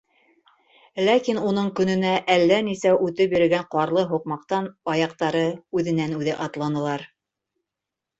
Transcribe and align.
Ләкин 1.07 1.39
уның 1.49 1.67
көнөнә 1.79 2.13
әллә 2.35 2.57
нисә 2.69 2.93
үтеп 3.07 3.35
йөрөгән 3.35 3.67
ҡарлы 3.75 4.05
һуҡмаҡтан 4.13 4.71
аяҡтары 4.95 5.45
үҙенән-үҙе 5.81 6.35
атланылар. 6.47 7.05